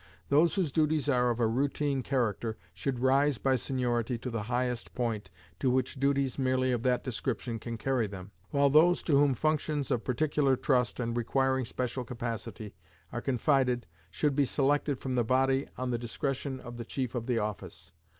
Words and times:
Those 0.29 0.55
whose 0.55 0.71
duties 0.71 1.07
are 1.09 1.29
of 1.29 1.39
a 1.39 1.45
routine 1.45 2.01
character 2.01 2.57
should 2.73 3.01
rise 3.01 3.37
by 3.37 3.55
seniority 3.55 4.17
to 4.17 4.31
the 4.31 4.41
highest 4.41 4.95
point 4.95 5.29
to 5.59 5.69
which 5.69 5.99
duties 5.99 6.39
merely 6.39 6.71
of 6.71 6.81
that 6.81 7.03
description 7.03 7.59
can 7.59 7.77
carry 7.77 8.07
them, 8.07 8.31
while 8.49 8.71
those 8.71 9.03
to 9.03 9.15
whom 9.19 9.35
functions 9.35 9.91
of 9.91 10.03
particular 10.03 10.55
trust, 10.55 10.99
and 10.99 11.15
requiring 11.15 11.65
special 11.65 12.03
capacity, 12.03 12.73
are 13.11 13.21
confided, 13.21 13.85
should 14.09 14.35
be 14.35 14.43
selected 14.43 14.99
from 14.99 15.13
the 15.13 15.23
body 15.23 15.67
on 15.77 15.91
the 15.91 15.99
discretion 15.99 16.59
of 16.59 16.77
the 16.77 16.83
chief 16.85 17.13
of 17.13 17.27
the 17.27 17.37
office. 17.37 17.93